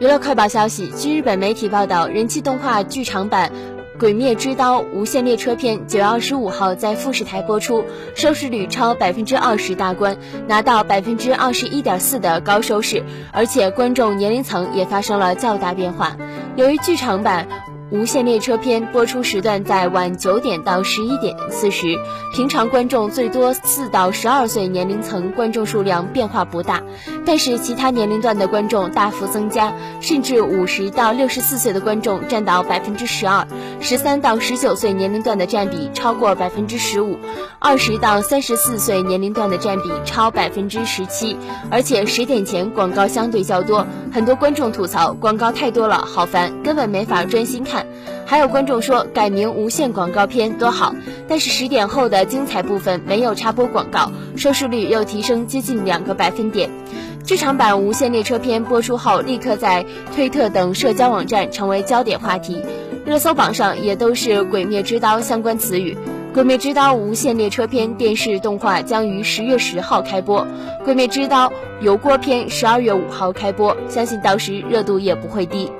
[0.00, 3.50] 娱乐快报消息：据日本媒体报道，人气动画剧场版
[3.98, 10.16] 《鬼灭之刀：无限列车篇》九月二十五号在富士台播出，收视率超百分之二十大关，
[10.46, 16.16] 拿到百分之二十一点四的高收视，而且观众年龄层也发生了较大变化。
[16.54, 17.48] 由于剧场版。
[17.90, 21.96] 无限列车篇播出时段在晚九点到十一点四十，
[22.34, 26.82] 平常观众最多四到十二岁年龄层观众数量变化不大，
[27.24, 33.48] 但是其他年龄段的观众大幅增加，甚至五十到六十四岁的观众占到百分之十二，
[33.80, 37.16] 十三到十九岁年龄段的占比超过百分之十五，
[37.58, 41.38] 二十到三十四岁年龄段的占比超百分之十七，
[41.70, 47.77] 而且十点前广告相对较多，很多观众吐槽广告太多了，好烦，根本没法专心看。
[48.26, 50.94] 还有观众说改名无限广告片多好，
[51.26, 56.70] 但是十点后的精彩部分没有插播广告，收视率又提升接近两个百分点。
[57.24, 62.62] 剧场版无限列车篇播出后，立刻在推特等社交网站成为焦点话题，
[63.04, 65.96] 热搜榜上也都是《鬼灭之刀》相关词语。
[66.34, 70.42] 《鬼灭之刀：无限列车篇》电视动画将于十月十号开播，
[70.84, 75.70] 《鬼灭之刀：油锅篇》十二月五号开播，相信到时热度也不会低。